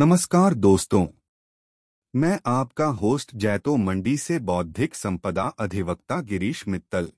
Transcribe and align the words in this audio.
नमस्कार 0.00 0.54
दोस्तों। 0.54 1.06
मैं 2.14 2.38
आपका 2.46 2.84
होस्ट 2.84 3.30
जैतो 3.34 3.76
मंडी 3.76 4.16
से 4.16 4.38
बौद्धिक 4.38 4.94
संपदा 4.94 5.42
अधिवक्ता 5.42 6.20
गिरीश 6.20 6.68
मित्तल। 6.68 7.08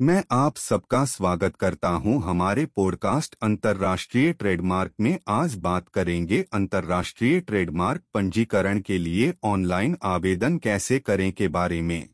मैं 0.00 0.24
आप 0.30 0.56
सबका 0.56 1.04
स्वागत 1.04 1.56
करता 1.56 1.88
हूँ 1.88 2.22
हमारे 2.22 2.66
पॉडकास्ट 2.66 3.36
अंतर्राष्ट्रीय 3.42 4.32
ट्रेडमार्क 4.32 4.92
में। 5.00 5.18
आज 5.28 5.54
बात 5.54 5.88
करेंगे 5.88 6.44
अंतर्राष्ट्रीय 6.52 7.40
ट्रेडमार्क 7.40 8.02
पंजीकरण 8.14 8.80
के 8.80 8.98
लिए 8.98 9.34
ऑनलाइन 9.44 9.96
आवेदन 10.02 10.58
कैसे 10.58 10.98
करें 10.98 11.32
के 11.32 11.48
बारे 11.48 11.82
में। 11.82 12.08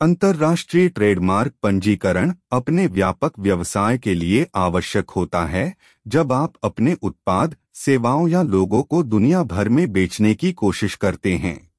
अंतर्राष्ट्रीय 0.00 0.88
ट्रेडमार्क 0.88 1.52
पंजीकरण 1.62 2.34
अपने 2.52 2.86
व्यापक 2.86 3.38
व्यवसाय 3.38 3.98
के 3.98 4.14
लिए 4.14 4.46
आवश्यक 4.54 5.10
होता 5.10 5.46
है। 5.46 5.74
जब 6.06 6.32
आप 6.32 6.54
अपने 6.62 6.96
उत्पाद 7.02 7.56
सेवाओं 7.78 8.28
या 8.28 8.42
लोगों 8.42 8.82
को 8.82 9.02
दुनिया 9.02 9.42
भर 9.42 9.68
में 9.68 9.92
बेचने 9.92 10.34
की 10.34 10.52
कोशिश 10.52 10.94
करते 10.94 11.36
हैं। 11.36 11.70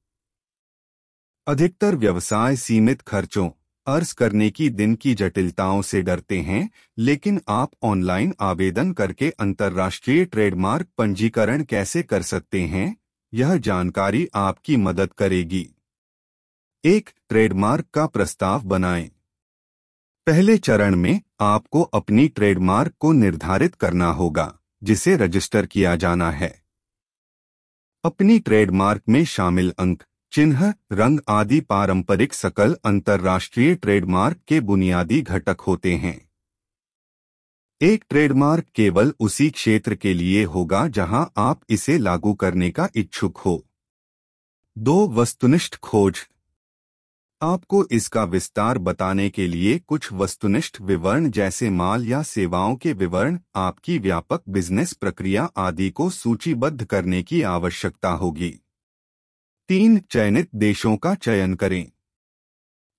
अधिकतर 1.46 1.96
व्यवसाय 1.96 2.56
सीमित 2.56 3.02
खर्चों, 3.02 3.50
अर्ज़ 3.86 4.14
करने 4.14 4.50
की 4.50 4.70
दिन 4.70 4.94
की 4.94 5.14
जटिलताओं 5.14 5.82
से 5.82 6.02
डरते 6.02 6.40
हैं, 6.40 6.70
लेकिन 6.98 7.40
आप 7.48 7.70
ऑनलाइन 7.82 8.34
आवेदन 8.40 8.92
करके 8.92 9.30
अंतर्राष्ट्रीय 9.30 10.24
ट्रेडमार्क 10.24 10.86
पंजीकरण 10.98 11.64
कैसे 11.64 12.02
कर 12.02 12.22
सकते 12.22 12.60
हैं, 12.60 12.96
यह 13.34 13.56
जानकारी 13.56 14.28
आपकी 14.34 14.76
मदद 14.76 15.12
करेगी। 15.12 15.70
एक, 16.84 17.10
ट्रेडमार्क 17.28 17.84
का 17.94 18.06
प्रस्ताव 18.06 18.62
बनाएँ। 18.62 19.10
पहले 20.26 20.58
चरण 20.58 20.96
में 20.96 21.20
आपको 21.40 21.82
अपनी 21.82 22.28
ट्रेडमार्क 22.28 22.92
को 23.00 23.12
निर्धारित 23.12 23.74
करना 23.74 24.06
होगा। 24.06 24.56
जिसे 24.82 25.16
रजिस्टर 25.16 25.66
किया 25.66 25.96
जाना 25.96 26.30
है। 26.30 26.62
अपनी 28.04 28.38
ट्रेडमार्क 28.38 29.02
में 29.08 29.24
शामिल 29.24 29.74
अंक, 29.78 30.02
चिन्ह, 30.32 30.74
रंग 30.92 31.20
आदि 31.28 31.60
पारंपरिक 31.60 32.34
सकल 32.34 32.76
अंतर्राष्ट्रीय 32.84 33.74
ट्रेडमार्क 33.74 34.40
के 34.48 34.60
बुनियादी 34.60 35.22
घटक 35.22 35.60
होते 35.60 35.96
हैं। 35.96 36.30
एक 37.80 38.04
ट्रेडमार्क 38.08 38.64
केवल 38.74 39.14
उसी 39.20 39.50
क्षेत्र 39.50 39.94
के 39.94 40.14
लिए 40.14 40.44
होगा 40.44 40.88
जहाँ 40.88 41.32
आप 41.36 41.60
इसे 41.68 41.98
लागू 41.98 42.34
करने 42.34 42.70
का 42.70 42.88
इच्छुक 42.94 43.38
हो। 43.38 43.66
दो 44.78 45.08
वस्तुनिष्ठ 45.08 45.76
खोज 45.76 46.28
आपको 47.42 47.84
इसका 47.84 48.24
विस्तार 48.24 48.78
बताने 48.78 49.30
के 49.30 49.46
लिए 49.46 49.78
कुछ 49.78 50.12
वस्तुनिष्ठ 50.12 50.80
विवरण 50.80 51.30
जैसे 51.30 51.70
माल 51.70 52.06
या 52.06 52.22
सेवाओं 52.22 52.76
के 52.76 52.92
विवरण, 52.92 53.38
आपकी 53.56 53.98
व्यापक 53.98 54.42
बिज़नेस 54.48 54.92
प्रक्रिया 54.92 55.50
आदि 55.56 55.90
को 55.90 56.10
सूचीबद्ध 56.10 56.84
करने 56.84 57.22
की 57.22 57.42
आवश्यकता 57.42 58.10
होगी। 58.10 58.60
तीन, 59.68 59.98
चयनित 59.98 60.48
देशों 60.54 60.96
का 60.96 61.14
चयन 61.14 61.54
करें। 61.54 61.92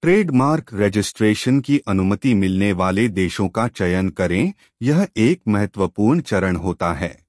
ट्रेडमार्क 0.01 0.65
रजिस्ट्रेशन 0.73 1.61
की 1.61 1.77
अनुमति 1.77 2.33
मिलने 2.33 2.73
वाले 2.73 3.07
देशों 3.07 3.49
का 3.49 3.67
चयन 3.67 4.09
करें, 4.09 4.53
यह 4.81 5.07
एक 5.17 5.41
महत्वपूर्ण 5.47 6.21
चरण 6.21 6.55
होता 6.55 6.93
है। 6.93 7.25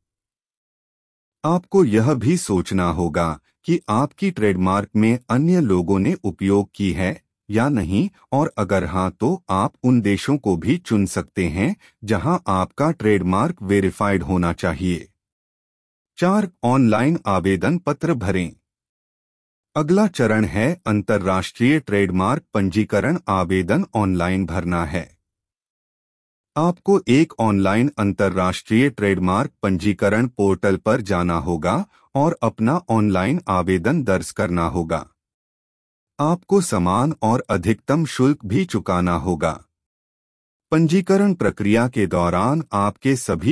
आपको 1.45 1.85
यह 1.85 2.15
भी 2.15 2.37
सोचना 2.37 2.85
होगा 2.85 3.41
कि 3.65 3.81
आपकी 3.89 4.31
ट्रेडमार्क 4.31 4.89
में 4.97 5.19
अन्य 5.31 5.61
लोगों 5.61 5.99
ने 5.99 6.15
उपयोग 6.25 6.71
की 6.75 6.91
है 6.93 7.21
या 7.49 7.69
नहीं, 7.69 8.09
और 8.33 8.53
अगर 8.59 8.85
हाँ 8.85 9.11
तो 9.11 9.43
आप 9.51 9.73
उन 9.85 10.01
देशों 10.01 10.37
को 10.39 10.57
भी 10.57 10.77
चुन 10.79 11.07
सकते 11.07 11.47
हैं 11.49 11.75
जहाँ 12.05 12.43
आपका 12.47 12.91
ट्रेडमार्क 12.91 13.63
वेरीफाइड 13.63 14.23
होना 14.23 14.53
चाहिए। 14.53 15.09
चार 16.19 16.49
ऑनलाइन 16.65 17.19
आवेदन 17.27 17.79
पत्र 17.79 18.15
भरें। 18.15 18.53
अगला 19.77 20.07
चरण 20.07 20.45
है 20.45 20.73
अंतर्राष्ट्रीय 20.87 21.79
ट्रेडमार्क 21.81 22.43
पंजीकरण 22.55 23.19
आवेदन 23.29 23.85
ऑनलाइन 23.95 24.47
भरना 24.47 24.84
है। 24.84 25.09
आपको 26.57 27.01
एक 27.09 27.33
ऑनलाइन 27.41 27.91
अंतर्राष्ट्रीय 27.99 28.91
ट्रेडमार्क 28.91 29.51
पंजीकरण 29.63 30.27
पोर्टल 30.27 30.77
पर 30.77 31.01
जाना 31.01 31.35
होगा 31.35 31.87
और 32.15 32.39
अपना 32.43 32.81
ऑनलाइन 32.89 33.41
आवेदन 33.49 34.03
दर्ज 34.03 34.31
करना 34.31 34.67
होगा। 34.67 35.07
आपको 36.21 36.61
समान 36.61 37.15
और 37.23 37.45
अधिकतम 37.51 38.05
शुल्क 38.05 38.45
भी 38.45 38.65
चुकाना 38.65 39.15
होगा। 39.15 39.65
पंजीकरण 40.71 41.35
प्रक्रिया 41.35 41.89
के 41.89 42.07
दौरान 42.07 42.65
आपके 42.73 43.17
सभी 43.17 43.51